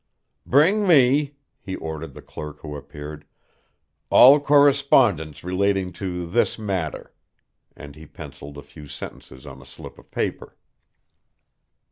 "Bring 0.47 0.87
me," 0.87 1.35
he 1.59 1.75
ordered 1.75 2.15
the 2.15 2.23
clerk 2.23 2.61
who 2.61 2.75
appeared, 2.75 3.23
"all 4.09 4.39
correspondence 4.39 5.43
relating 5.43 5.91
to 5.91 6.25
this 6.27 6.57
matter," 6.57 7.13
and 7.75 7.95
he 7.95 8.07
penciled 8.07 8.57
a 8.57 8.63
few 8.63 8.87
sentences 8.87 9.45
on 9.45 9.61
a 9.61 9.65
slip 9.67 9.99
of 9.99 10.09
paper. 10.09 10.57